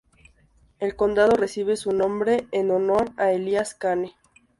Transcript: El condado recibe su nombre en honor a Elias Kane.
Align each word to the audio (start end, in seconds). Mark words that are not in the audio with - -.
El 0.79 0.95
condado 0.95 1.35
recibe 1.35 1.75
su 1.77 1.91
nombre 1.93 2.47
en 2.51 2.71
honor 2.71 3.11
a 3.17 3.33
Elias 3.33 3.75
Kane. 3.75 4.15